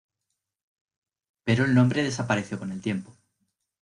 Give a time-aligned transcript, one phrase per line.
[1.45, 3.15] Pero el nombre desapareció con el tiempo.